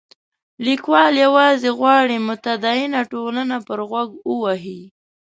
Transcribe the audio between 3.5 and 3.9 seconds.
پر